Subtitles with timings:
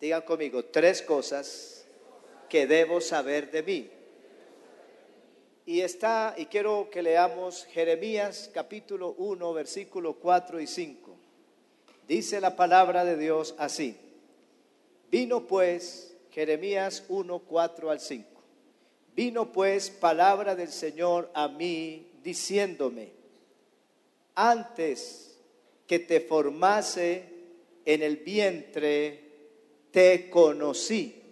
[0.00, 1.86] Digan conmigo, tres cosas
[2.48, 3.90] que debo saber de mí.
[5.64, 11.16] Y está, y quiero que leamos Jeremías capítulo 1, versículo 4 y 5.
[12.06, 13.96] Dice la palabra de Dios así.
[15.10, 18.28] Vino pues Jeremías 1, 4 al 5.
[19.16, 23.12] Vino pues palabra del Señor a mí diciéndome,
[24.34, 25.38] antes
[25.86, 27.24] que te formase
[27.86, 29.25] en el vientre,
[29.96, 31.22] te conocí.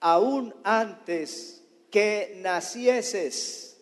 [0.00, 3.76] Aún antes que nacieses,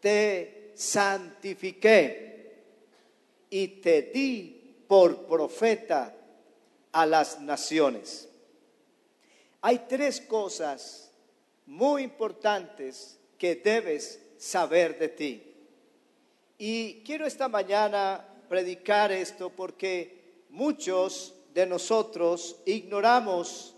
[0.00, 2.54] te santifiqué
[3.50, 6.16] y te di por profeta
[6.90, 8.30] a las naciones.
[9.60, 11.12] Hay tres cosas
[11.66, 15.54] muy importantes que debes saber de ti.
[16.56, 23.74] Y quiero esta mañana predicar esto porque muchos de nosotros ignoramos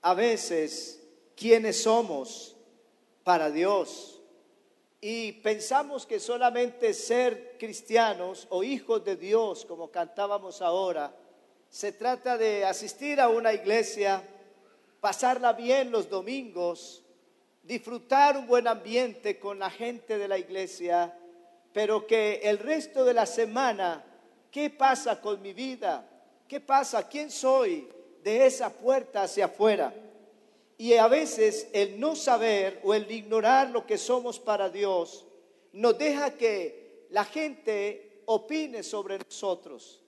[0.00, 2.56] a veces quiénes somos
[3.24, 4.22] para Dios
[4.98, 11.14] y pensamos que solamente ser cristianos o hijos de Dios, como cantábamos ahora,
[11.68, 14.26] se trata de asistir a una iglesia,
[14.98, 17.04] pasarla bien los domingos,
[17.64, 21.14] disfrutar un buen ambiente con la gente de la iglesia,
[21.74, 24.02] pero que el resto de la semana,
[24.50, 26.14] ¿qué pasa con mi vida?
[26.48, 27.06] ¿Qué pasa?
[27.06, 27.86] ¿Quién soy
[28.24, 29.94] de esa puerta hacia afuera?
[30.78, 35.26] Y a veces el no saber o el ignorar lo que somos para Dios
[35.72, 40.02] nos deja que la gente opine sobre nosotros.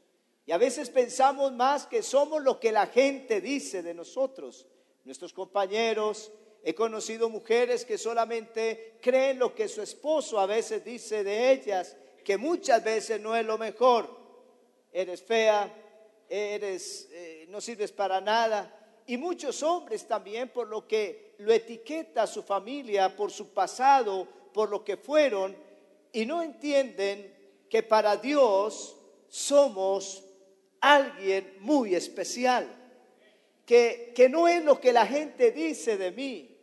[0.46, 4.66] Y a veces pensamos más que somos lo que la gente dice de nosotros.
[5.04, 11.22] Nuestros compañeros, he conocido mujeres que solamente creen lo que su esposo a veces dice
[11.22, 14.18] de ellas, que muchas veces no es lo mejor.
[14.92, 15.72] Eres fea,
[16.30, 18.76] eres, eh, no sirves para nada.
[19.06, 24.70] Y muchos hombres también por lo que lo etiqueta su familia, por su pasado, por
[24.70, 25.56] lo que fueron,
[26.12, 27.34] y no entienden
[27.68, 28.96] que para Dios
[29.28, 30.22] somos
[30.80, 32.68] alguien muy especial,
[33.66, 36.56] que, que no es lo que la gente dice de mí,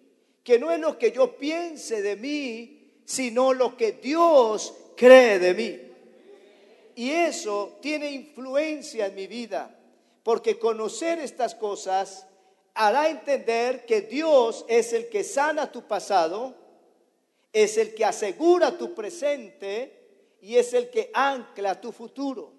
[0.44, 5.53] que no es lo que yo piense de mí, sino lo que Dios cree de
[5.53, 5.86] mí.
[6.97, 9.69] Y eso tiene influencia en mi vida,
[10.23, 12.25] porque conocer estas cosas
[12.73, 16.55] hará entender que Dios es el que sana tu pasado,
[17.53, 22.51] es el que asegura tu presente y es el que ancla tu futuro.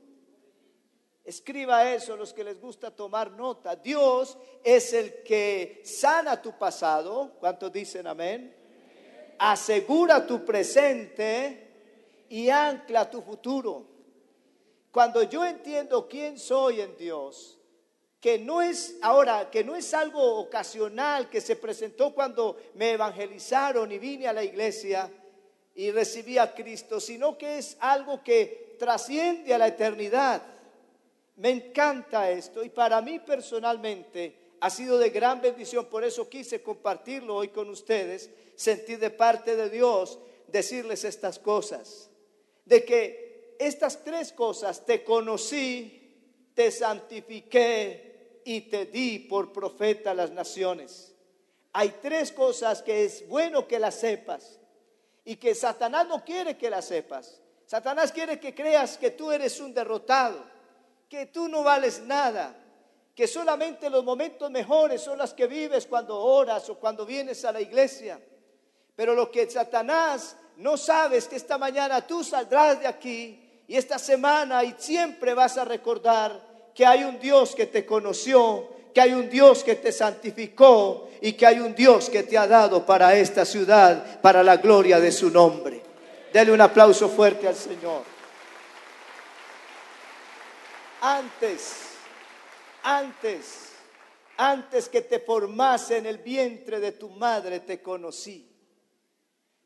[1.25, 3.75] Escriba eso los que les gusta tomar nota.
[3.75, 7.33] Dios es el que sana tu pasado.
[7.41, 8.55] ¿Cuántos dicen amén?
[9.37, 13.98] Asegura tu presente y ancla tu futuro.
[14.91, 17.59] Cuando yo entiendo quién soy en Dios,
[18.21, 23.93] que no es ahora, que no es algo ocasional que se presentó cuando me evangelizaron
[23.93, 25.11] y vine a la iglesia
[25.75, 30.43] y recibí a Cristo, sino que es algo que trasciende a la eternidad.
[31.37, 36.63] Me encanta esto y para mí personalmente ha sido de gran bendición, por eso quise
[36.63, 40.19] compartirlo hoy con ustedes, sentir de parte de Dios
[40.49, 42.11] decirles estas cosas,
[42.65, 43.28] de que
[43.59, 51.15] estas tres cosas te conocí, te santifiqué y te di por profeta a las naciones.
[51.73, 54.59] Hay tres cosas que es bueno que las sepas
[55.25, 57.41] y que Satanás no quiere que las sepas.
[57.67, 60.59] Satanás quiere que creas que tú eres un derrotado
[61.09, 62.55] que tú no vales nada,
[63.15, 67.53] que solamente los momentos mejores son los que vives cuando oras o cuando vienes a
[67.53, 68.21] la iglesia.
[68.95, 74.01] Pero lo que Satanás no sabes que esta mañana tú saldrás de aquí y esta
[74.01, 76.41] semana y siempre vas a recordar
[76.75, 81.35] que hay un Dios que te conoció, que hay un Dios que te santificó y
[81.35, 85.13] que hay un Dios que te ha dado para esta ciudad, para la gloria de
[85.13, 85.83] su nombre.
[86.33, 88.19] Dele un aplauso fuerte al Señor
[91.01, 91.75] antes,
[92.83, 93.73] antes,
[94.37, 98.51] antes que te formase en el vientre de tu madre te conocí.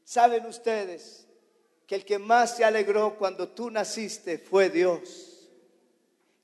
[0.04, 1.26] ¿Saben ustedes
[1.86, 5.32] que el que más se alegró cuando tú naciste fue Dios?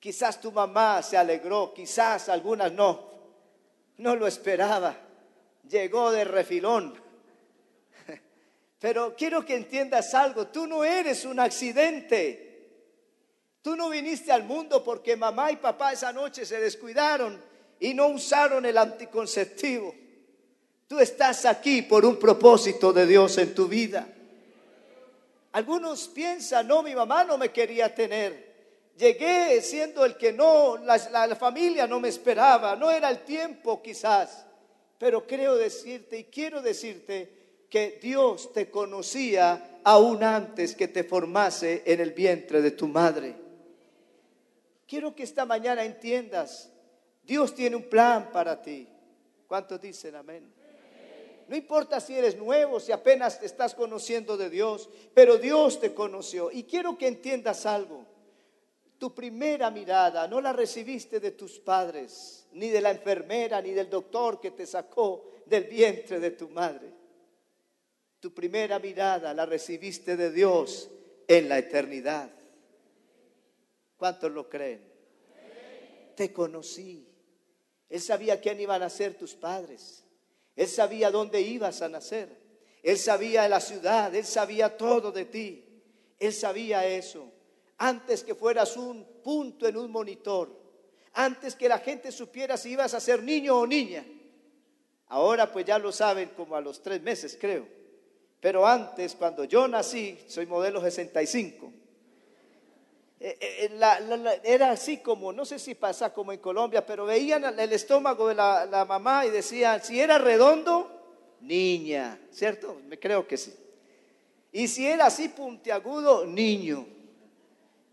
[0.00, 3.08] Quizás tu mamá se alegró, quizás algunas no.
[3.96, 4.96] No lo esperaba.
[5.68, 6.94] Llegó de refilón.
[8.78, 12.48] Pero quiero que entiendas algo, tú no eres un accidente.
[13.60, 17.42] Tú no viniste al mundo porque mamá y papá esa noche se descuidaron
[17.80, 19.94] y no usaron el anticonceptivo.
[20.86, 24.08] Tú estás aquí por un propósito de Dios en tu vida.
[25.58, 28.92] Algunos piensan, no, mi mamá no me quería tener.
[28.96, 34.46] Llegué siendo el que no, la, familia no me esperaba, no era el tiempo quizás,
[34.98, 41.82] pero creo decirte y quiero decirte que Dios te conocía aún antes que te formase
[41.86, 43.34] en el vientre de tu madre.
[44.86, 46.70] Quiero que esta mañana entiendas,
[47.24, 48.86] Dios tiene un plan para ti.
[49.48, 50.57] ¿Cuántos dicen amén?
[51.48, 55.94] No importa si eres nuevo, si apenas te estás conociendo de Dios, pero Dios te
[55.94, 56.50] conoció.
[56.52, 58.04] Y quiero que entiendas algo.
[58.98, 63.88] Tu primera mirada no la recibiste de tus padres, ni de la enfermera, ni del
[63.88, 66.92] doctor que te sacó del vientre de tu madre.
[68.20, 70.90] Tu primera mirada la recibiste de Dios
[71.26, 72.30] en la eternidad.
[73.96, 74.82] ¿Cuántos lo creen?
[76.14, 77.08] Te conocí.
[77.88, 80.04] Él sabía quién iban a ser tus padres.
[80.58, 82.28] Él sabía dónde ibas a nacer.
[82.82, 84.14] Él sabía la ciudad.
[84.14, 85.64] Él sabía todo de ti.
[86.18, 87.32] Él sabía eso
[87.78, 90.50] antes que fueras un punto en un monitor,
[91.14, 94.04] antes que la gente supiera si ibas a ser niño o niña.
[95.06, 97.66] Ahora pues ya lo saben como a los tres meses creo.
[98.40, 101.72] Pero antes, cuando yo nací, soy modelo 65,
[103.20, 107.72] eh, eh, era así como, no sé si pasa como en Colombia, pero veían el
[107.72, 112.80] estómago de la, la mamá y decían, si era redondo, niña, ¿cierto?
[112.86, 113.54] Me creo que sí.
[114.52, 116.86] Y si era así puntiagudo, niño.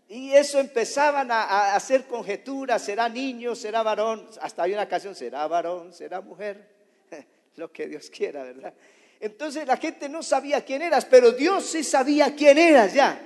[0.08, 5.46] Y eso empezaban a, hacer conjeturas, será niño, será varón, hasta hay una canción, será
[5.48, 6.68] varón, será mujer,
[7.56, 8.72] lo que Dios quiera, ¿verdad?
[9.18, 13.20] Entonces la gente no sabía quién eras, pero Dios sí sabía quién eras ya.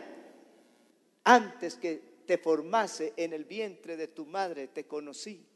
[1.24, 5.46] Antes que te formase en el vientre de tu madre, te conocí.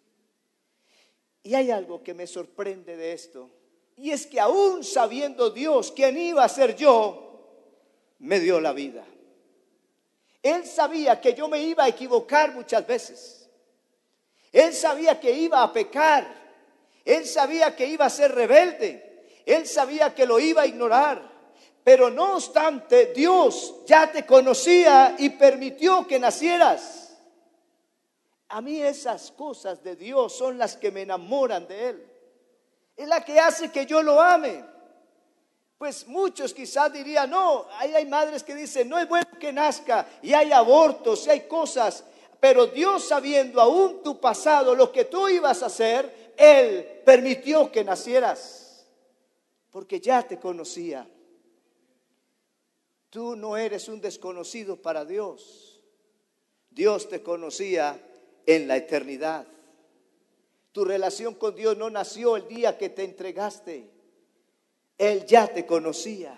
[1.43, 3.51] Y hay algo que me sorprende de esto,
[3.97, 7.25] y es que aún sabiendo Dios quién iba a ser yo,
[8.19, 9.05] me dio la vida.
[10.43, 13.49] Él sabía que yo me iba a equivocar muchas veces.
[14.53, 16.27] Él sabía que iba a pecar.
[17.05, 19.43] Él sabía que iba a ser rebelde.
[19.47, 21.34] Él sabía que lo iba a ignorar.
[21.85, 27.15] Pero no obstante, Dios ya te conocía y permitió que nacieras.
[28.49, 32.11] A mí esas cosas de Dios son las que me enamoran de Él.
[32.97, 34.65] Es la que hace que yo lo ame.
[35.77, 40.07] Pues muchos quizás dirían, no, ahí hay madres que dicen, no es bueno que nazca
[40.23, 42.05] y hay abortos y hay cosas,
[42.41, 47.85] pero Dios sabiendo aún tu pasado, lo que tú ibas a hacer, Él permitió que
[47.85, 48.87] nacieras,
[49.71, 51.07] porque ya te conocía.
[53.15, 55.81] Tú no eres un desconocido para Dios.
[56.69, 58.05] Dios te conocía
[58.45, 59.47] en la eternidad.
[60.73, 63.89] Tu relación con Dios no nació el día que te entregaste.
[64.99, 66.37] Él ya te conocía.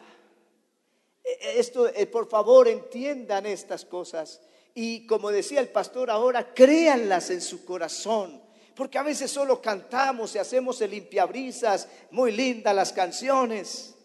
[1.24, 4.42] E, e, esto, eh, por favor, entiendan estas cosas.
[4.74, 8.42] Y como decía el pastor ahora, créanlas en su corazón.
[8.74, 13.95] Porque a veces solo cantamos y hacemos el limpiabrisas, muy lindas las canciones.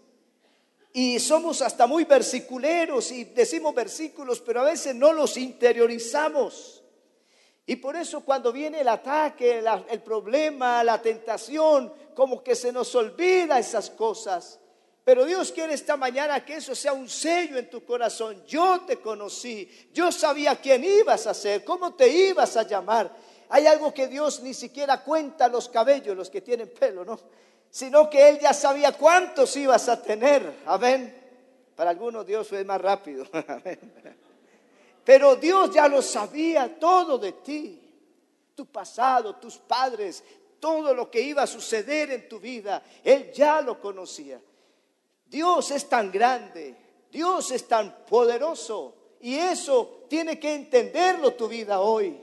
[0.93, 6.83] Y somos hasta muy versiculeros y decimos versículos, pero a veces no los interiorizamos.
[7.65, 12.93] Y por eso cuando viene el ataque, el problema, la tentación, como que se nos
[12.95, 14.59] olvida esas cosas.
[15.03, 18.43] Pero Dios quiere esta mañana que eso sea un sello en tu corazón.
[18.45, 23.15] Yo te conocí, yo sabía quién ibas a ser, cómo te ibas a llamar.
[23.49, 27.19] Hay algo que Dios ni siquiera cuenta los cabellos, los que tienen pelo, ¿no?
[27.71, 30.61] Sino que Él ya sabía cuántos ibas a tener.
[30.65, 31.17] Amén.
[31.75, 33.25] Para algunos Dios fue más rápido.
[35.03, 37.81] Pero Dios ya lo sabía todo de ti.
[38.53, 40.23] Tu pasado, tus padres,
[40.59, 44.39] todo lo que iba a suceder en tu vida, Él ya lo conocía.
[45.25, 46.75] Dios es tan grande,
[47.09, 52.19] Dios es tan poderoso y eso tiene que entenderlo tu vida hoy,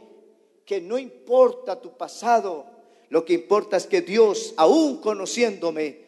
[0.64, 2.66] que no importa tu pasado,
[3.10, 5.98] lo que importa es que Dios, aún conociéndome,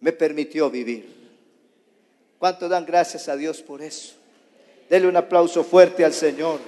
[0.00, 1.20] me permitió vivir.
[2.38, 4.14] ¿Cuánto dan gracias a Dios por eso?
[4.88, 6.58] Dele un aplauso fuerte al Señor.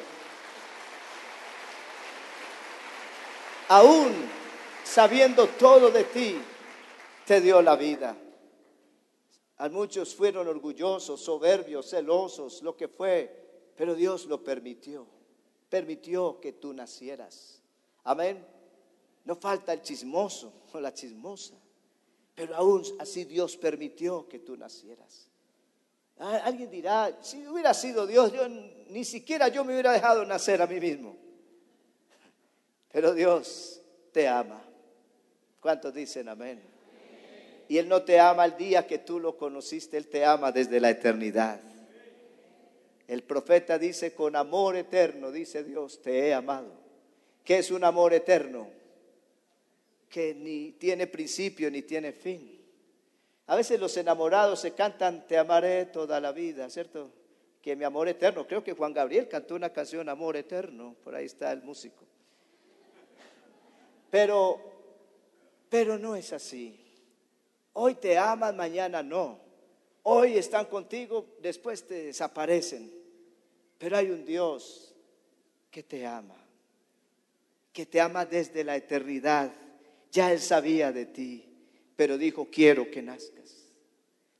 [3.69, 4.13] Aún
[4.85, 6.37] sabiendo todo de ti,
[7.27, 8.17] te dio la vida.
[9.57, 15.07] A muchos fueron orgullosos, soberbios, celosos, lo que fue, pero Dios lo permitió.
[15.69, 17.63] Permitió que tú nacieras.
[18.05, 18.52] Amén.
[19.25, 21.55] No falta el chismoso o la chismosa,
[22.35, 25.29] pero aún así Dios permitió que tú nacieras.
[26.19, 30.61] Ah, alguien dirá, si hubiera sido Dios, yo, ni siquiera yo me hubiera dejado nacer
[30.63, 31.17] a mí mismo.
[32.91, 33.81] Pero Dios
[34.13, 34.63] te ama.
[35.61, 36.63] ¿Cuántos dicen amén?
[37.69, 40.81] Y Él no te ama el día que tú lo conociste, Él te ama desde
[40.81, 41.61] la eternidad.
[43.09, 46.73] El profeta dice, con amor eterno, dice Dios, te he amado.
[47.45, 48.69] ¿Qué es un amor eterno?
[50.13, 52.61] Que ni tiene principio ni tiene fin.
[53.47, 57.11] A veces los enamorados se cantan, te amaré toda la vida, ¿cierto?
[57.63, 58.47] Que mi amor eterno.
[58.47, 60.97] Creo que Juan Gabriel cantó una canción, Amor Eterno.
[61.03, 62.05] Por ahí está el músico.
[64.11, 64.61] Pero,
[65.71, 66.79] pero no es así.
[67.73, 69.41] Hoy te aman, mañana no.
[70.03, 72.93] Hoy están contigo, después te desaparecen.
[73.79, 74.95] Pero hay un Dios
[75.71, 76.37] que te ama,
[77.73, 79.51] que te ama desde la eternidad.
[80.13, 81.43] Ya Él sabía de ti,
[81.97, 83.73] pero dijo, quiero que nazcas,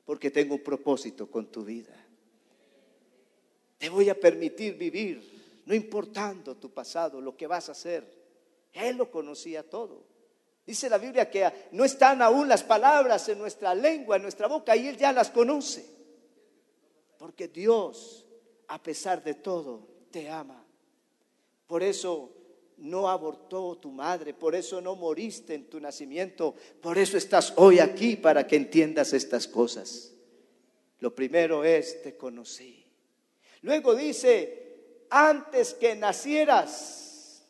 [0.05, 1.93] porque tengo un propósito con tu vida.
[3.79, 8.05] Te voy a permitir vivir, no importando tu pasado, lo que vas a hacer.
[8.71, 10.05] Él lo conocía todo.
[10.65, 14.75] Dice la Biblia que no están aún las palabras en nuestra lengua, en nuestra boca,
[14.75, 15.85] y Él ya las conoce.
[17.17, 18.25] Porque Dios,
[18.67, 20.63] a pesar de todo, te ama.
[21.65, 22.31] Por eso
[22.77, 27.79] no abortó tu madre, por eso no moriste en tu nacimiento, por eso estás hoy
[27.79, 30.13] aquí para que entiendas estas cosas.
[30.99, 32.85] Lo primero es, te conocí.
[33.61, 37.45] Luego dice, antes que nacieras,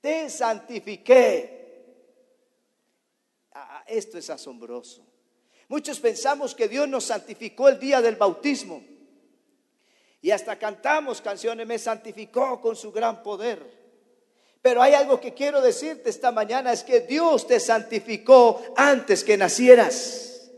[0.00, 1.62] te santifiqué
[3.86, 5.06] esto es asombroso.
[5.68, 8.82] Muchos pensamos que Dios nos santificó el día del bautismo.
[10.20, 13.81] Y hasta cantamos canciones, me santificó con su gran poder.
[14.62, 19.36] Pero hay algo que quiero decirte esta mañana, es que Dios te santificó antes que
[19.36, 20.50] nacieras.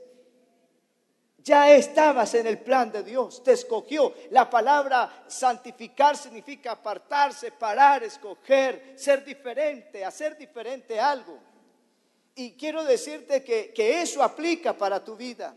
[1.38, 4.14] Ya estabas en el plan de Dios, te escogió.
[4.30, 11.38] La palabra santificar significa apartarse, parar, escoger, ser diferente, hacer diferente algo.
[12.34, 15.56] Y quiero decirte que, que eso aplica para tu vida.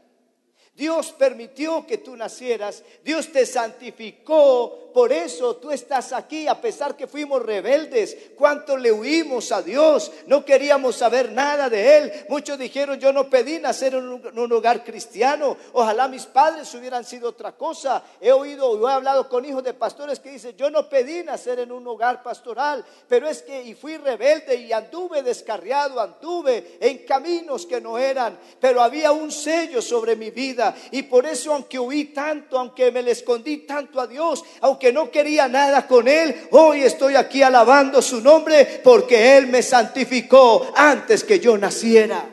[0.78, 6.96] Dios permitió que tú nacieras, Dios te santificó, por eso tú estás aquí, a pesar
[6.96, 12.12] que fuimos rebeldes, cuánto le huimos a Dios, no queríamos saber nada de Él.
[12.30, 17.30] Muchos dijeron, yo no pedí nacer en un, hogar cristiano, ojalá mis padres hubieran sido
[17.30, 18.04] otra cosa.
[18.22, 21.72] He oído he hablado con hijos de pastores que dicen, yo no pedí nacer en
[21.72, 27.66] un hogar pastoral, pero es que y fui rebelde y anduve descarriado, anduve en caminos
[27.66, 32.06] que no eran, pero había un sello sobre mi vida y por eso, aunque huí
[32.06, 36.82] tanto, aunque me le escondí tanto a Dios, aunque no quería nada con Él, hoy
[36.84, 42.30] estoy aquí alabando su nombre porque Él me santificó antes que yo naciera.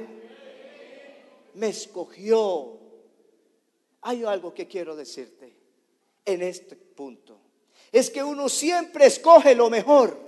[1.55, 2.79] Me escogió.
[4.03, 5.57] Hay algo que quiero decirte
[6.25, 7.41] en este punto.
[7.93, 10.19] Es que uno siempre escoge lo mejor.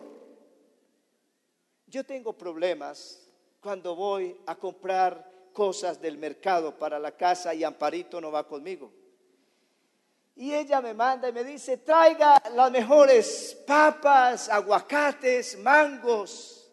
[1.87, 3.21] Yo tengo problemas
[3.61, 8.93] cuando voy a comprar cosas del mercado para la casa y Amparito no va conmigo.
[10.35, 16.71] Y ella me manda y me dice, traiga las mejores papas, aguacates, mangos.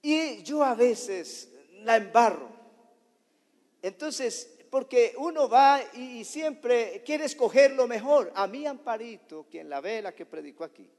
[0.00, 1.50] Y yo a veces
[1.82, 2.48] la embarro.
[3.82, 8.32] Entonces, porque uno va y siempre quiere escoger lo mejor.
[8.34, 10.90] A mí Amparito, quien la ve, la que predicó aquí,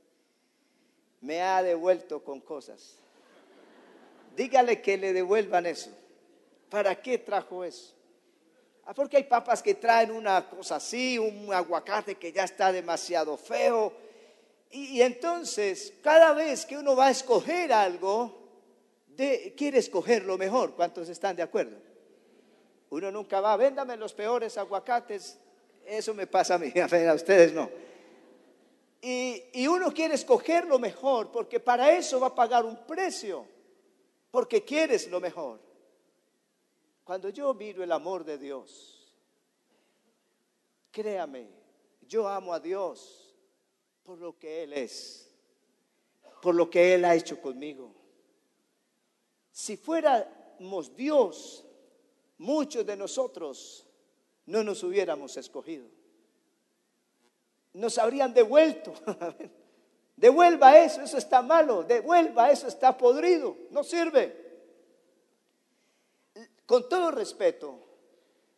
[1.22, 3.00] me ha devuelto con cosas.
[4.36, 6.05] Dígale que le devuelvan eso.
[6.76, 7.96] ¿Para qué trajo eso?
[8.86, 13.38] Ah, porque hay papas que traen una cosa así, un aguacate que ya está demasiado
[13.38, 13.94] feo.
[14.72, 18.38] Y, entonces, cada vez que uno va a escoger algo,
[19.56, 20.76] quiere escoger lo mejor.
[20.76, 21.78] ¿Cuántos están de acuerdo?
[22.90, 25.40] Uno nunca va, véndame los peores aguacates.
[25.86, 26.74] Eso me pasa a mí,
[27.10, 27.70] a ustedes no.
[29.02, 33.46] Y, y uno quiere escoger lo mejor porque para eso va a pagar un precio,
[34.30, 35.64] porque quieres lo mejor.
[37.06, 39.14] Cuando yo miro el amor de Dios,
[40.92, 41.48] créame,
[42.02, 43.32] yo amo a Dios
[44.04, 45.32] por lo que Él es,
[46.42, 47.94] por lo que Él ha hecho conmigo.
[49.52, 51.64] Si fuéramos Dios,
[52.40, 53.86] muchos de nosotros
[54.48, 55.88] no nos hubiéramos escogido.
[57.72, 58.94] Nos habrían devuelto.
[60.18, 61.84] Devuelva eso, eso está malo.
[61.84, 63.56] Devuelva eso, está podrido.
[63.70, 64.45] No sirve.
[66.66, 67.80] Con todo respeto,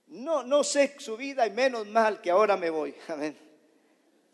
[0.07, 2.95] no, no sé su vida y menos mal que ahora me voy.
[3.07, 3.37] Amén.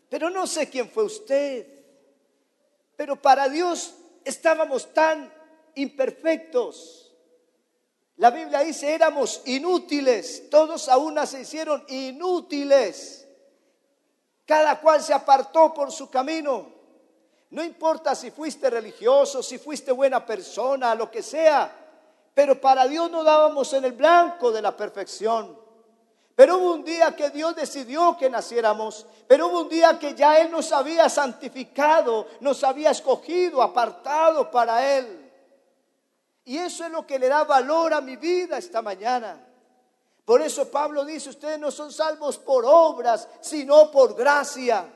[0.08, 1.66] Pero no sé quién fue usted.
[2.96, 5.32] Pero para Dios estábamos tan
[5.74, 7.12] imperfectos.
[8.16, 10.48] La Biblia dice, éramos inútiles.
[10.50, 13.26] Todos a una se hicieron inútiles.
[14.46, 16.72] Cada cual se apartó por su camino.
[17.50, 21.83] No importa si fuiste religioso, si fuiste buena persona, lo que sea.
[22.34, 25.56] Pero para Dios no dábamos en el blanco de la perfección.
[26.34, 29.06] Pero hubo un día que Dios decidió que naciéramos.
[29.28, 34.96] Pero hubo un día que ya Él nos había santificado, nos había escogido, apartado para
[34.96, 35.32] Él.
[36.44, 39.40] Y eso es lo que le da valor a mi vida esta mañana.
[40.24, 44.86] Por eso Pablo dice, ustedes no son salvos por obras, sino por gracia.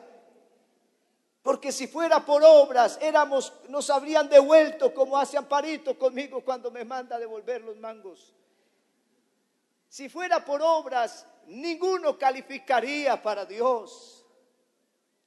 [1.48, 6.84] Porque si fuera por obras, éramos, nos habrían devuelto como hace Amparito conmigo cuando me
[6.84, 8.34] manda devolver los mangos.
[9.88, 14.26] Si fuera por obras, ninguno calificaría para Dios.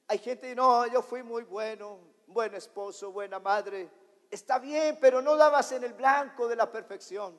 [0.06, 1.98] Hay gente que no, yo fui muy bueno,
[2.28, 3.90] buen esposo, buena madre.
[4.30, 7.36] Está bien, pero no dabas en el blanco de la perfección.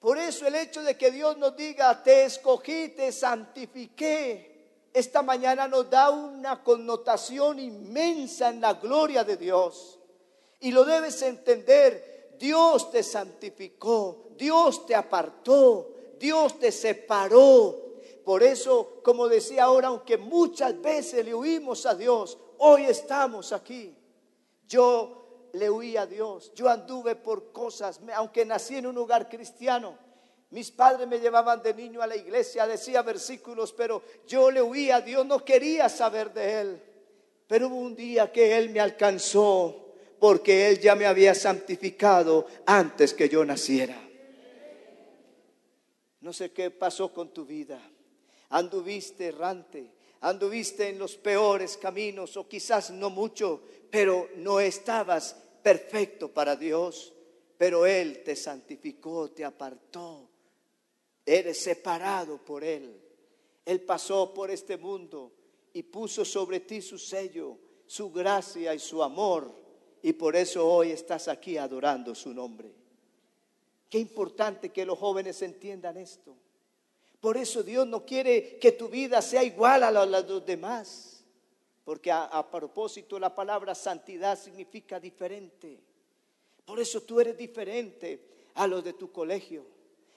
[0.00, 4.53] Por eso el hecho de que Dios nos diga, te escogí, te santifiqué,
[4.94, 9.98] esta mañana nos da una connotación inmensa en la gloria de Dios.
[10.60, 17.96] Y lo debes entender, Dios te santificó, Dios te apartó, Dios te separó.
[18.24, 23.96] Por eso, como decía ahora, aunque muchas veces le huimos a Dios, hoy estamos aquí.
[24.68, 30.03] Yo le huí a Dios, yo anduve por cosas, aunque nací en un hogar cristiano.
[30.54, 34.88] Mis padres me llevaban de niño a la iglesia, decía versículos, pero yo le huí
[34.88, 36.82] a Dios, no quería saber de Él.
[37.48, 43.14] Pero hubo un día que Él me alcanzó, porque Él ya me había santificado antes
[43.14, 44.00] que yo naciera.
[46.20, 47.80] No sé qué pasó con tu vida.
[48.50, 55.34] Anduviste errante, anduviste en los peores caminos o quizás no mucho, pero no estabas
[55.64, 57.12] perfecto para Dios.
[57.58, 60.30] Pero Él te santificó, te apartó.
[61.26, 63.00] Eres separado por Él.
[63.64, 65.32] Él pasó por este mundo
[65.72, 69.50] y puso sobre ti su sello, su gracia y su amor.
[70.02, 72.70] Y por eso hoy estás aquí adorando su nombre.
[73.88, 76.34] Qué importante que los jóvenes entiendan esto.
[77.20, 81.24] Por eso Dios no quiere que tu vida sea igual a la de los demás.
[81.84, 85.78] Porque a, propósito la palabra santidad significa diferente.
[86.64, 88.20] Por eso tú eres diferente
[88.54, 89.66] a los de tu colegio,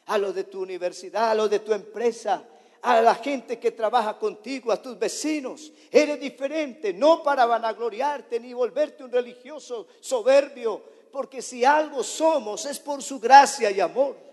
[0.07, 2.43] a los de tu universidad, a los de tu empresa,
[2.81, 5.71] a la gente que trabaja contigo, a tus vecinos.
[5.91, 10.81] Eres diferente, no para vanagloriarte ni volverte un religioso soberbio,
[11.11, 14.27] porque si algo somos es por su gracia y amor.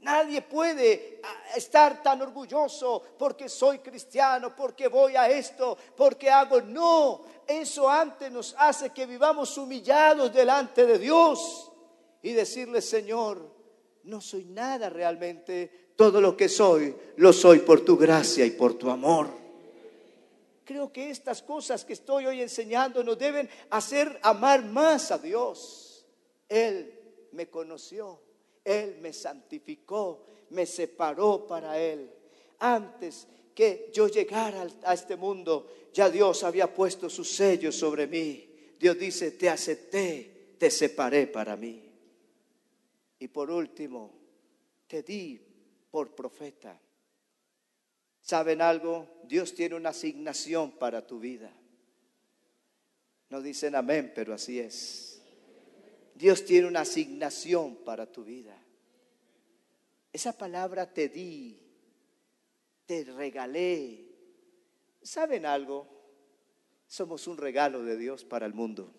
[0.00, 6.60] Nadie puede ah, estar tan orgulloso porque soy cristiano, porque voy a esto, porque hago.
[6.60, 11.72] No, eso antes nos hace que vivamos humillados delante de Dios
[12.20, 13.53] y decirle, Señor,
[14.04, 18.74] no soy nada realmente, todo lo que soy, lo soy por tu gracia y por
[18.74, 19.28] tu amor.
[20.64, 26.06] Creo que estas cosas que estoy hoy enseñando nos deben hacer amar más a Dios.
[26.48, 26.92] Él
[27.32, 28.20] me conoció,
[28.64, 32.10] Él me santificó, me separó para Él.
[32.60, 38.48] Antes que yo llegara a este mundo, ya Dios había puesto su sello sobre mí.
[38.78, 41.93] Dios dice, te acepté, te separé para mí.
[43.18, 44.12] Y por último,
[44.86, 45.40] te di
[45.90, 46.80] por profeta.
[48.20, 49.20] ¿Saben algo?
[49.24, 51.52] Dios tiene una asignación para tu vida.
[53.30, 55.22] No dicen amén, pero así es.
[56.14, 58.56] Dios tiene una asignación para tu vida.
[60.12, 61.60] Esa palabra te di,
[62.86, 64.06] te regalé.
[65.02, 65.88] ¿Saben algo?
[66.86, 68.94] Somos un regalo de Dios para el mundo.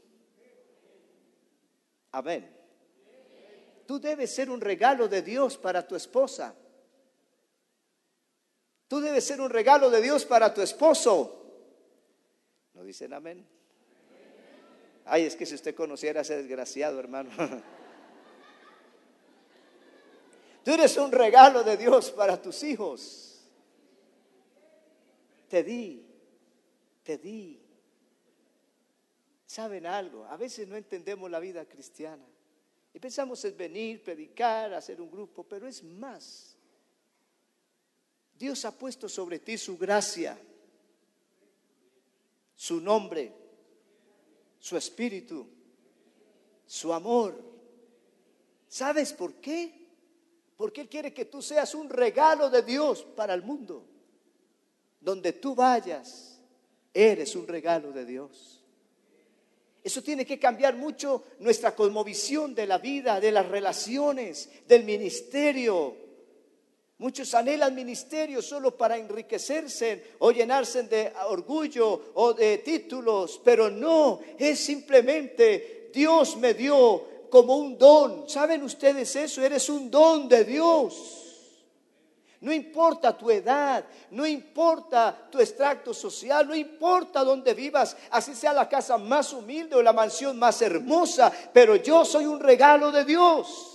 [2.11, 2.64] Amén.
[3.85, 6.55] Tú debes ser un regalo de Dios para tu esposa.
[8.87, 11.43] Tú debes ser un regalo de Dios para tu esposo.
[12.73, 13.47] ¿No dicen amén?
[15.05, 17.29] Ay, es que si usted conociera a ese desgraciado, hermano.
[20.63, 23.45] Tú eres un regalo de Dios para tus hijos.
[25.47, 26.03] Te di,
[27.03, 27.61] te di.
[29.45, 30.25] ¿Saben algo?
[30.25, 32.25] A veces no entendemos la vida cristiana.
[32.95, 36.55] Y pensamos en venir, predicar, hacer un grupo, pero es más.
[38.39, 40.39] Dios ha puesto sobre ti su gracia,
[42.55, 43.33] su nombre,
[44.57, 45.45] su espíritu,
[46.65, 47.37] su amor.
[48.69, 49.89] ¿Sabes por qué?
[50.55, 53.85] Porque Él quiere que tú seas un regalo de Dios para el mundo.
[55.01, 56.39] Donde tú vayas,
[56.93, 58.63] eres un regalo de Dios.
[59.85, 65.95] Eso tiene que cambiar mucho nuestra cosmovisión de la vida, de las relaciones, del ministerio,
[66.97, 74.21] Muchos anhelan ministerios solo para enriquecerse o llenarse de orgullo o de títulos, pero no,
[74.39, 78.29] es simplemente Dios me dio como un don.
[78.29, 79.41] ¿Saben ustedes eso?
[79.43, 81.24] Eres un don de Dios.
[82.45, 88.53] No importa tu edad, no importa tu extracto social, no importa dónde vivas, así sea
[88.53, 93.03] la casa más humilde o la mansión más hermosa, pero yo soy un regalo de
[93.03, 93.71] Dios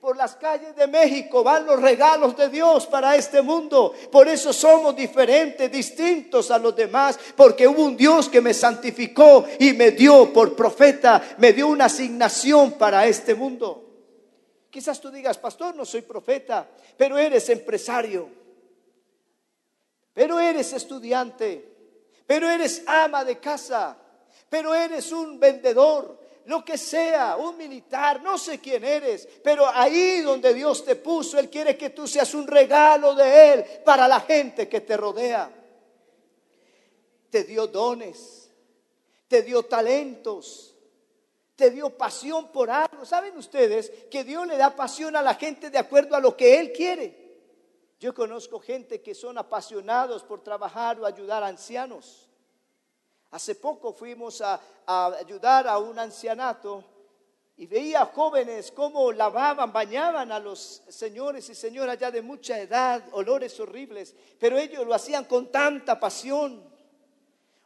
[0.00, 3.94] por las calles de México van los regalos de Dios para este mundo.
[4.12, 9.46] Por eso somos diferentes, distintos a los demás, porque hubo un Dios que me santificó
[9.58, 13.83] y me dio por profeta, me dio una asignación para este mundo.
[14.74, 18.28] Quizás tú digas, pastor, no soy profeta, pero eres empresario,
[20.12, 21.64] pero eres estudiante,
[22.26, 23.96] pero eres ama de casa,
[24.48, 30.22] pero eres un vendedor, lo que sea, un militar, no sé quién eres, pero ahí
[30.22, 34.18] donde Dios te puso, Él quiere que tú seas un regalo de Él para la
[34.22, 35.52] gente que te rodea.
[37.30, 38.50] Te dio dones,
[39.28, 40.73] te dio talentos,
[41.56, 43.04] te dio pasión por algo.
[43.04, 46.58] ¿Saben ustedes que Dios le da pasión a la gente de acuerdo a lo que
[46.58, 47.24] Él quiere?
[48.00, 52.28] Yo conozco gente que son apasionados por trabajar o ayudar a ancianos.
[53.30, 56.84] Hace poco fuimos a, ayudar a un ancianato
[57.56, 63.02] y veía jóvenes cómo lavaban, bañaban a los señores y señoras ya de mucha edad,
[63.12, 66.62] olores horribles, pero ellos lo hacían con tanta pasión.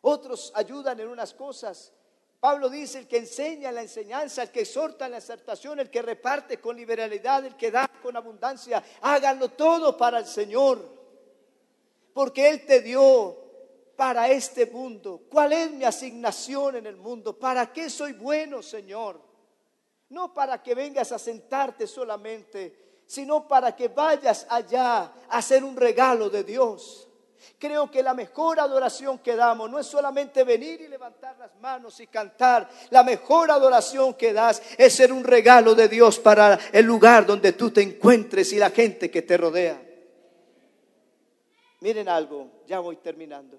[0.00, 1.92] Otros ayudan en unas cosas.
[2.40, 6.60] Pablo dice, el que enseña la enseñanza, el que exhorta la exhortación, el que reparte
[6.60, 10.80] con liberalidad, el que da con abundancia, háganlo todo para el Señor,
[12.12, 13.48] porque Él te dio
[13.98, 15.22] para este mundo?
[15.28, 17.36] ¿Cuál es mi asignación en el mundo?
[17.36, 19.20] ¿Para qué soy bueno, Señor?
[20.10, 25.76] No para que vengas a sentarte solamente, sino para que vayas allá a hacer un
[25.76, 27.07] regalo de Dios.
[27.58, 31.98] Creo que la mejor adoración que damos no es solamente venir y levantar las manos
[32.00, 32.68] y cantar.
[32.90, 37.52] La mejor adoración que das es ser un regalo de Dios para el lugar donde
[37.52, 39.82] tú te encuentres y la gente que te rodea.
[41.80, 43.58] Miren algo, ya voy terminando.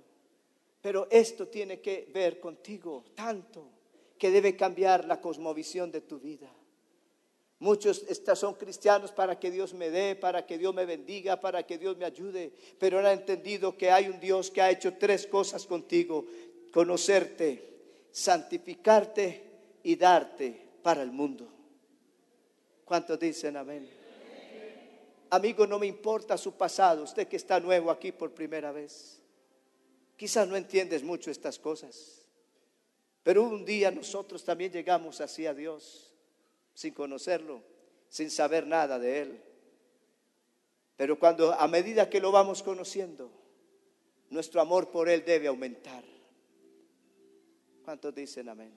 [0.81, 3.69] Pero esto tiene que ver contigo tanto
[4.17, 6.49] que debe cambiar la cosmovisión de tu vida.
[7.59, 11.77] Muchos son cristianos para que Dios me dé, para que Dios me bendiga, para que
[11.77, 15.27] Dios me ayude, pero no han entendido que hay un Dios que ha hecho tres
[15.27, 16.25] cosas contigo,
[16.71, 17.69] conocerte,
[18.11, 19.43] santificarte
[19.83, 21.49] y darte para el mundo.
[22.85, 23.89] ¿Cuántos dicen amén?
[25.31, 29.19] Amigo, no me importa su pasado, usted que está nuevo aquí por primera vez.
[30.15, 32.25] Quizás no entiendes mucho estas cosas,
[33.21, 36.08] pero un día nosotros también llegamos así a Dios,
[36.79, 37.61] sin conocerlo,
[38.07, 39.43] sin saber nada de Él.
[40.95, 43.29] Pero cuando a medida que lo vamos conociendo,
[44.29, 46.05] nuestro amor por Él debe aumentar.
[47.83, 48.71] ¿Cuántos dicen amén?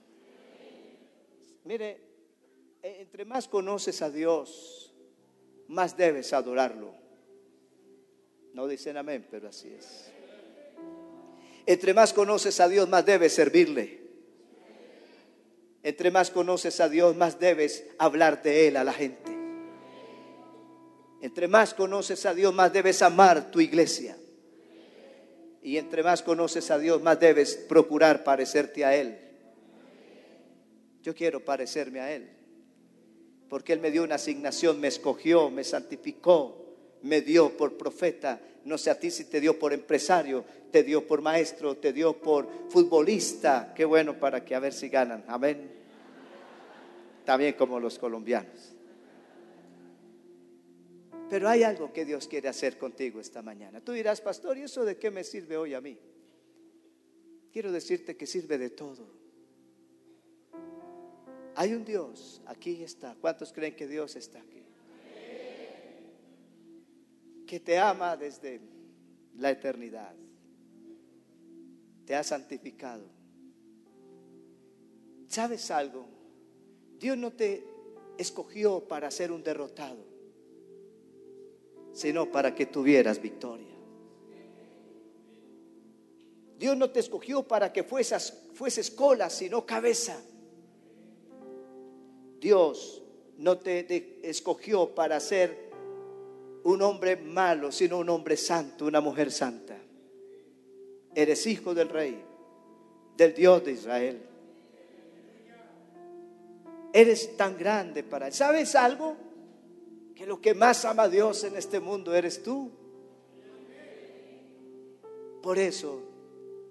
[1.63, 2.01] Mire,
[2.83, 4.93] e, entre más conoces a Dios,
[5.69, 6.97] más debes adorarlo.
[8.53, 10.11] No dicen amén, pero así es.
[11.67, 14.02] Entre más conoces a Dios, más debes servirle.
[15.83, 19.33] Entre más conoces a Dios, más debes hablar de Él a la gente.
[21.21, 24.17] Entre más conoces a Dios, más debes amar tu iglesia.
[25.63, 29.19] Y entre más conoces a Dios, más debes procurar parecerte a Él.
[31.03, 32.31] Yo quiero parecerme a Él.
[33.49, 36.72] Porque Él me dio una asignación, me escogió, me santificó,
[37.03, 41.07] me dio por profeta, no sé a ti si te dio por empresario, te dio
[41.07, 43.73] por maestro, te dio por futbolista.
[43.75, 45.25] Qué bueno para que a ver si ganan.
[45.27, 45.71] Amén.
[47.25, 48.73] También como los colombianos.
[51.29, 53.81] Pero hay algo que Dios quiere hacer contigo esta mañana.
[53.81, 55.99] Tú dirás, pastor, ¿y eso de qué me sirve hoy a mí?
[57.53, 59.07] Quiero decirte que sirve de todo.
[61.55, 63.15] Hay un Dios, aquí está.
[63.21, 64.62] ¿Cuántos creen que Dios está aquí?
[67.53, 68.63] Que te ama desde
[69.37, 70.15] la eternidad.
[72.07, 73.05] Te ha santificado.
[75.29, 76.07] ¿Sabes algo?
[76.99, 77.63] Dios no te
[78.17, 80.03] escogió para ser un derrotado,
[81.93, 83.77] sino para que tuvieras victoria.
[86.59, 90.19] Dios no te escogió para que fueses, fueses cola, sino cabeza.
[92.41, 93.03] Dios
[93.37, 95.72] no te escogió para ser
[96.65, 99.77] un hombre malo, sino un hombre santo, una mujer santa.
[101.15, 102.23] Eres hijo del rey,
[103.17, 104.23] del Dios de Israel.
[106.93, 108.33] Eres tan grande para él.
[108.33, 109.17] ¿Sabes algo?
[110.15, 112.71] Que lo que más ama a Dios en este mundo eres tú.
[115.43, 116.01] Por eso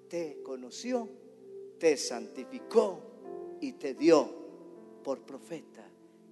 [0.08, 1.10] te conoció,
[1.78, 4.30] te santificó y te dio
[5.04, 5.84] por profeta.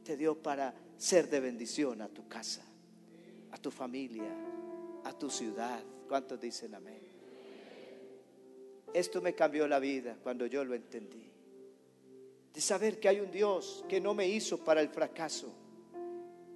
[0.03, 2.63] Te dio para ser de bendición a tu casa.
[3.51, 4.33] A tu familia,
[5.03, 5.81] a tu ciudad.
[6.07, 7.01] ¿Cuántos dicen amén?
[8.93, 11.31] Esto me cambió la vida cuando yo lo entendí.
[12.53, 15.53] De saber que hay un Dios que no me hizo para el fracaso,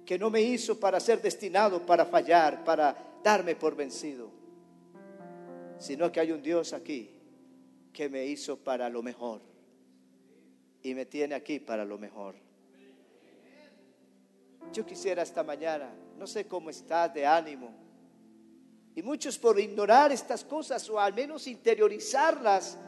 [0.04, 4.30] que no me hizo para ser destinado para fallar, para darme por vencido,
[5.78, 7.10] sino que hay un Dios aquí
[7.92, 9.40] que me hizo para lo mejor
[10.82, 12.34] y me tiene aquí para lo mejor.
[14.72, 17.84] Yo quisiera esta mañana, no sé cómo estás de ánimo,
[18.96, 22.78] y muchos por ignorar estas cosas o al menos interiorizarlas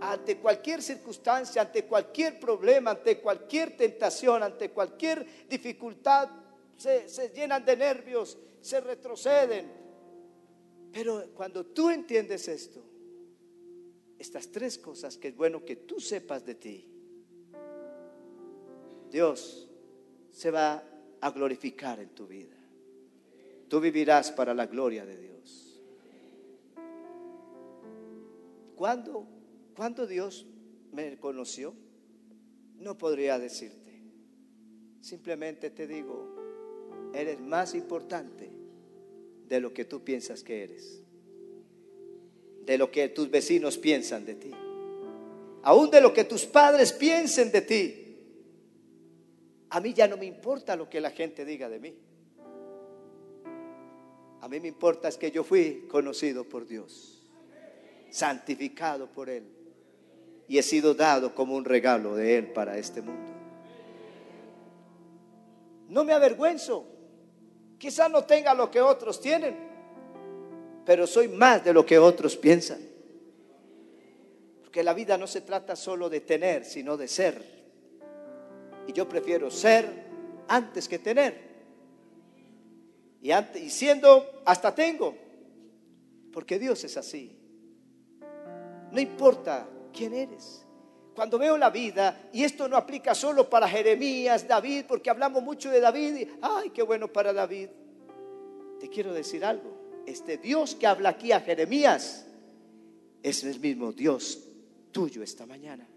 [0.00, 6.28] ante cualquier circunstancia, ante cualquier problema, ante cualquier tentación, ante cualquier dificultad,
[6.76, 9.72] se, llenan de nervios, se retroceden.
[10.92, 12.84] Pero cuando tú entiendes esto,
[14.18, 16.90] estas tres cosas que es bueno que tú sepas de ti,
[19.10, 19.70] Dios
[20.30, 20.82] se va
[21.20, 22.63] a glorificar en tu vida.
[23.68, 25.82] Tú vivirás para la gloria de Dios.
[28.76, 29.26] ¿Cuándo,
[29.76, 30.46] ¿Cuándo Dios
[30.92, 31.74] me conoció?
[32.78, 34.02] No podría decirte.
[35.00, 36.34] Simplemente te digo,
[37.14, 38.50] eres más importante
[39.48, 41.02] de lo que tú piensas que eres,
[42.64, 44.50] de lo que tus vecinos piensan de ti,
[45.62, 48.00] aún de lo que tus padres piensen de ti.
[49.70, 51.94] A mí ya no me importa lo que la gente diga de mí.
[54.44, 57.18] A mí me importa es que yo fui conocido por Dios
[58.10, 59.46] santificado por Él
[60.46, 63.32] y he sido dado como un regalo de Él para este mundo.
[65.88, 66.86] No me avergüenzo.
[67.78, 69.56] Quizás no tenga lo que otros tienen,
[70.84, 72.80] pero soy más de lo que otros piensan.
[74.60, 77.42] Porque la vida no se trata solo de tener, sino de ser.
[78.86, 79.86] Y yo prefiero ser
[80.48, 81.53] antes que tener.
[83.24, 85.16] Y, siendo, hasta tengo.
[86.30, 87.34] Porque Dios es así.
[88.92, 90.66] No importa quién eres.
[91.14, 95.70] Cuando veo la vida, y esto no aplica solo para Jeremías, David, porque hablamos mucho
[95.70, 97.70] de David, y, ay, qué bueno para David.
[98.78, 102.26] Te quiero decir algo, este Dios que habla aquí a Jeremías
[103.22, 104.40] es el mismo Dios
[104.90, 105.88] tuyo esta mañana.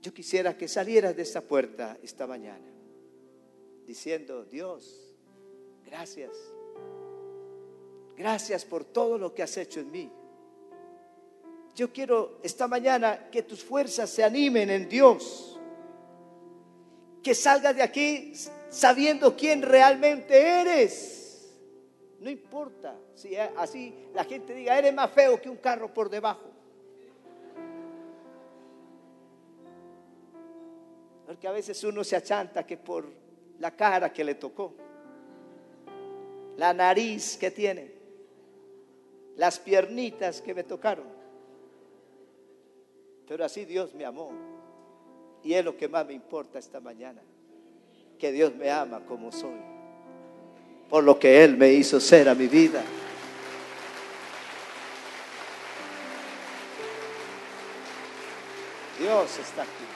[0.00, 2.73] Yo quisiera que salieras de esta puerta esta mañana
[3.86, 5.14] diciendo, Dios,
[5.84, 6.36] gracias.
[8.16, 10.12] Gracias por todo lo que has hecho en mí.
[11.74, 15.58] Yo quiero esta mañana que tus fuerzas se animen en Dios.
[17.22, 18.32] Que salgas de aquí
[18.70, 21.52] sabiendo quién realmente eres.
[22.20, 26.50] No importa si así la gente diga, eres más feo que un carro por debajo.
[31.26, 33.23] Porque a veces uno se achanta que por
[33.64, 34.74] la cara que le tocó,
[36.58, 37.94] la nariz que tiene,
[39.36, 41.06] las piernitas que me tocaron.
[43.26, 44.32] Pero así Dios me amó.
[45.42, 47.22] Y es lo que más me importa esta mañana.
[48.18, 49.58] Que Dios me ama como soy.
[50.90, 52.84] Por lo que Él me hizo ser a mi vida.
[58.98, 59.93] Dios está aquí.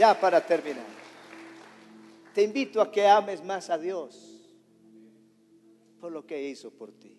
[0.00, 0.86] Ya para terminar.
[2.32, 4.40] Te invito a que ames más a Dios
[6.00, 7.18] por lo que hizo por ti.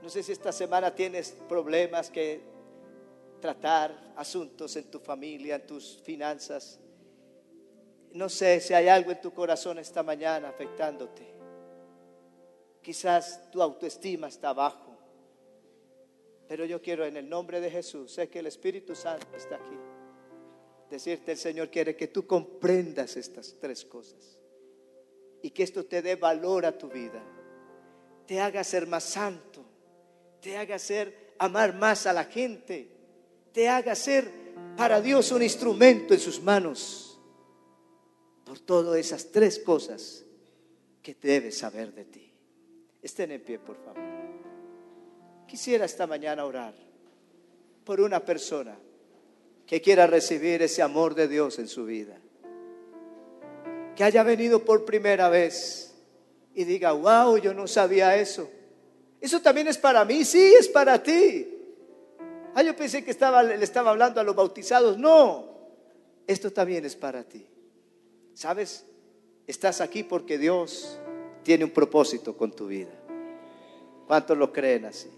[0.00, 2.40] No sé si esta semana tienes problemas que
[3.42, 6.80] tratar, asuntos en tu familia, en tus finanzas.
[8.12, 11.30] No sé si hay algo en tu corazón esta mañana afectándote.
[12.80, 14.96] Quizás tu autoestima está bajo.
[16.48, 19.93] Pero yo quiero en el nombre de Jesús, sé que el Espíritu Santo está aquí.
[20.90, 24.38] Decirte el Señor quiere que tú comprendas estas tres cosas.
[25.42, 27.22] Y que esto te dé valor a tu vida.
[28.26, 29.64] Te haga ser más santo
[30.44, 32.90] te haga ser amar más a la gente,
[33.50, 34.30] te haga ser
[34.76, 37.18] para Dios un instrumento en sus manos.
[38.44, 40.22] Por todas esas tres cosas
[41.02, 42.30] que debes saber de ti.
[43.00, 44.02] Estén en pie, por favor.
[45.48, 46.74] Quisiera esta mañana orar
[47.84, 48.78] por una persona
[49.66, 52.18] que quiera recibir ese amor de Dios en su vida.
[53.96, 55.94] Que haya venido por primera vez
[56.54, 58.48] y diga, wow, yo no sabía eso.
[59.20, 61.48] Eso también es para mí, sí, es para ti.
[62.54, 64.98] Ah, yo pensé que estaba, le estaba hablando a los bautizados.
[64.98, 65.48] No,
[66.26, 67.46] esto también es para ti.
[68.34, 68.84] ¿Sabes?
[69.46, 70.98] Estás aquí porque Dios
[71.42, 72.92] tiene un propósito con tu vida.
[74.06, 75.10] ¿Cuántos lo creen así?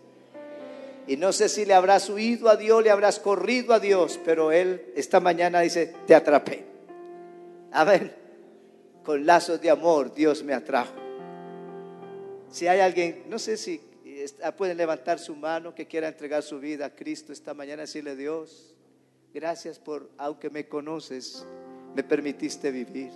[1.06, 4.50] Y no sé si le habrás huido a Dios, le habrás corrido a Dios, pero
[4.50, 6.64] Él esta mañana dice, te atrapé.
[7.72, 8.12] Amén.
[9.04, 10.94] Con lazos de amor Dios me atrajo.
[12.50, 13.80] Si hay alguien, no sé si
[14.56, 18.74] pueden levantar su mano que quiera entregar su vida a Cristo esta mañana, decirle Dios,
[19.32, 21.46] gracias por, aunque me conoces,
[21.94, 23.10] me permitiste vivir.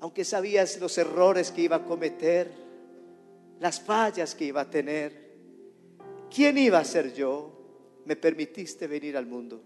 [0.00, 2.50] Aunque sabías los errores que iba a cometer,
[3.60, 5.27] las fallas que iba a tener,
[6.34, 7.50] ¿quién iba a ser yo?
[8.04, 9.60] Me permitiste venir al mundo.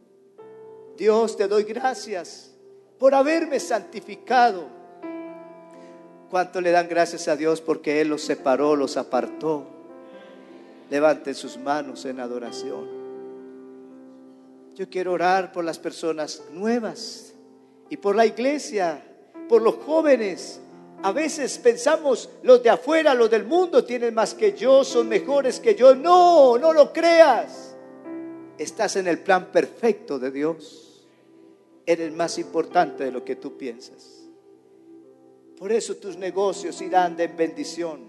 [0.96, 2.52] Dios, te doy gracias
[2.98, 4.66] por haberme santificado.
[6.30, 9.66] ¿Cuánto le dan gracias a Dios porque Él los separó, los apartó?
[10.90, 13.02] Levanten sus manos en adoración.
[14.74, 17.34] Yo quiero orar por las personas nuevas
[17.90, 19.04] y por la iglesia,
[19.48, 20.60] por los jóvenes.
[21.04, 25.58] A veces pensamos los de afuera, los del mundo tienen más que yo, son mejores
[25.58, 25.96] que yo.
[25.96, 27.74] No, no lo creas.
[28.56, 31.04] Estás en el plan perfecto de Dios.
[31.84, 34.28] Eres más importante de lo que tú piensas.
[35.58, 38.00] Por eso tus negocios irán de bendición.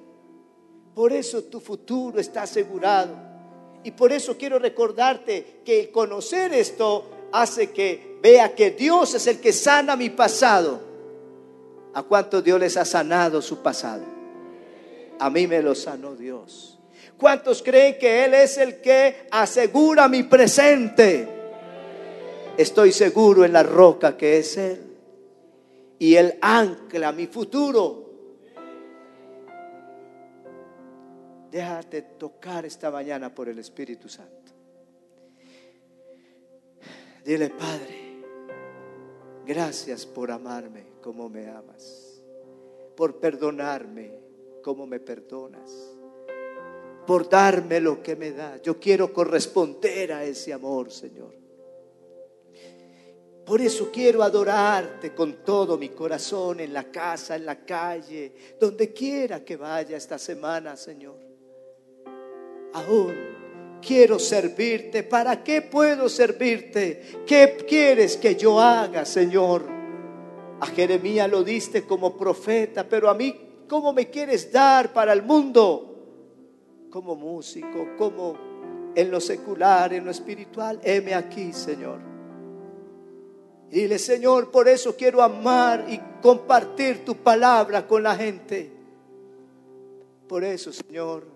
[0.94, 3.16] Por eso tu futuro está asegurado.
[3.84, 9.26] Y por eso quiero recordarte que el conocer esto hace que vea que Dios es
[9.26, 10.93] el que sana mi pasado.
[11.94, 14.04] ¿A cuántos Dios les ha sanado su pasado?
[15.20, 16.80] A mí me lo sanó Dios.
[17.18, 21.28] ¿Cuántos creen que Él es el que asegura mi presente?
[22.58, 24.82] Estoy seguro en la roca que es Él.
[26.00, 28.02] Y Él ancla mi futuro.
[31.52, 34.52] Déjate tocar esta mañana por el Espíritu Santo.
[37.24, 38.24] Dile, Padre,
[39.46, 42.24] gracias por amarme como me amas,
[42.96, 44.24] por perdonarme
[44.64, 45.70] como me perdonas,
[47.06, 48.60] por darme lo que me da.
[48.62, 51.36] Yo quiero corresponder a ese amor, Señor.
[53.46, 58.94] Por eso quiero adorarte con todo mi corazón, en la casa, en la calle, donde
[58.94, 61.18] quiera que vaya esta semana, Señor.
[62.72, 63.14] Aún
[63.86, 65.04] quiero servirte.
[65.04, 67.02] ¿Para qué puedo servirte?
[67.28, 69.73] ¿Qué quieres que yo haga, Señor?
[70.64, 73.36] A Jeremías lo diste como profeta, pero a mí,
[73.68, 76.88] ¿cómo me quieres dar para el mundo?
[76.90, 78.38] Como músico, como
[78.96, 80.80] en lo secular, en lo espiritual.
[80.82, 82.00] Heme aquí, Señor.
[83.70, 88.72] Dile, Señor, por eso quiero amar y compartir tu palabra con la gente.
[90.30, 91.28] Por eso, Señor,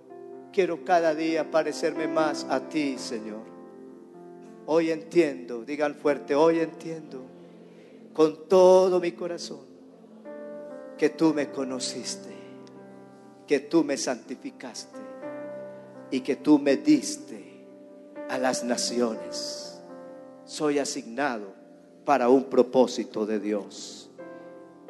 [0.54, 3.44] quiero cada día parecerme más a ti, Señor.
[4.68, 7.37] Hoy entiendo, digan fuerte, hoy entiendo
[8.17, 9.60] con todo mi corazón
[10.97, 12.34] que tú me conociste,
[13.45, 14.97] que tú me santificaste
[16.10, 17.63] y que tú me diste
[18.27, 19.80] a las naciones.
[20.45, 21.53] Soy asignado
[22.06, 24.10] para un propósito de Dios.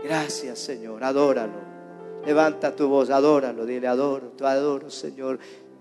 [0.02, 1.04] Gracias, Señor.
[1.04, 1.68] Adóralo.
[2.26, 5.40] Levanta tu voz, adóralo, dile, adoro, te adoro, Señor.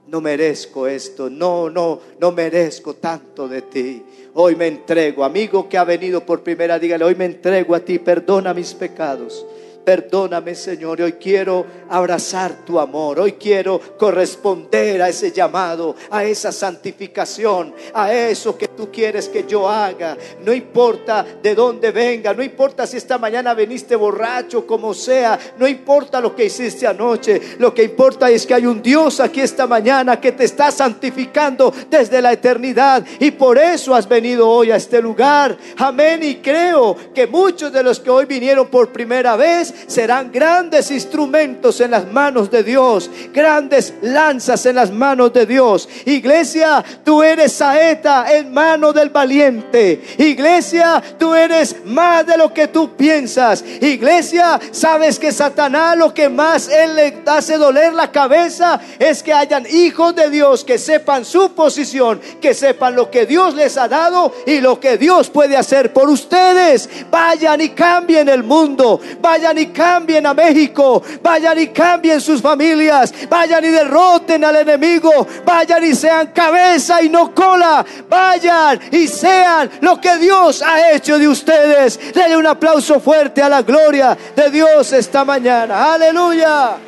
[0.09, 4.05] No merezco esto, no, no, no merezco tanto de ti.
[4.35, 7.99] Hoy me entrego, amigo que ha venido por primera, dígale, hoy me entrego a ti,
[7.99, 9.45] perdona mis pecados.
[9.87, 11.01] Perdóname, Señor.
[11.01, 13.21] Hoy quiero abrazar tu amor.
[13.21, 19.45] Hoy quiero corresponder a ese llamado, a esa santificación, a eso que tú quieres que
[19.47, 20.19] yo haga.
[20.45, 25.69] No importa de dónde venga, no importa si esta mañana veniste borracho, como sea, no
[25.69, 27.41] importa lo que hiciste anoche.
[27.61, 31.73] Lo que importa es que hay un Dios aquí esta mañana que te está santificando
[31.89, 35.57] desde la eternidad y por eso has venido hoy a este lugar.
[35.77, 36.25] Amén.
[36.25, 41.81] Y creo que muchos de los que hoy vinieron por primera vez serán grandes instrumentos
[41.81, 45.89] en las manos de Dios, grandes lanzas en las manos de Dios.
[46.05, 50.03] Iglesia, tú eres saeta en mano del valiente.
[50.19, 53.65] Iglesia, tú eres más de lo que tú piensas.
[53.81, 59.33] Iglesia, sabes que Satanás lo que más él le hace doler la cabeza es que
[59.33, 63.89] hayan hijos de Dios que sepan su posición, que sepan lo que Dios les ha
[63.89, 66.89] dado y lo que Dios puede hacer por ustedes.
[67.11, 69.01] Vayan y cambien el mundo.
[69.21, 75.85] Vayan cambien a México, vayan y cambien sus familias, vayan y derroten al enemigo, vayan
[75.85, 81.29] y sean cabeza y no cola, vayan y sean lo que Dios ha hecho de
[81.29, 81.99] ustedes.
[82.15, 85.95] Denle un aplauso fuerte a la gloria de Dios esta mañana.
[85.95, 86.86] Aleluya.